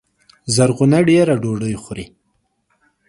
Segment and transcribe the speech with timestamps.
[0.55, 2.05] زرغونه دېره ډوډۍ خوري